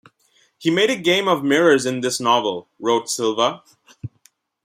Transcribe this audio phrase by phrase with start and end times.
[0.57, 3.61] "He made a game of mirrors in this novel", wrote Silva.